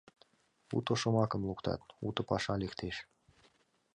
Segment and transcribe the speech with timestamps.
[0.75, 2.95] Уто шомакым луктат— уто паша лектеш.